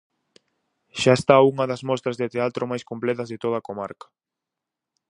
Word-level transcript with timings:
Xa 1.01 1.13
está 1.19 1.35
unha 1.51 1.65
das 1.71 1.85
mostras 1.89 2.15
de 2.17 2.27
teatro 2.33 2.63
máis 2.71 2.83
completas 2.89 3.27
de 3.29 3.37
toda 3.43 3.57
a 3.59 3.65
comarca. 3.67 4.07